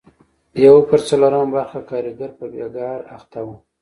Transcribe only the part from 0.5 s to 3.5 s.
یو پر څلورمه برخه کارګر په بېګار اخته